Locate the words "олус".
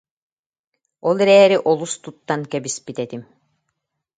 1.69-1.93